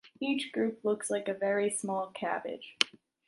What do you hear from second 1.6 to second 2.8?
small cabbage.